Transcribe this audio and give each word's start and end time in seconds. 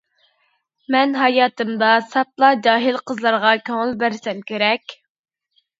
مەن 0.95 1.13
ھاياتىمدا 1.23 1.91
ساپلا 2.15 2.51
جاھىل 2.69 2.99
قىزلارغا 3.11 3.53
كۆڭۈل 3.71 3.95
بەرسەم 4.05 4.43
كېرەك. 4.53 4.99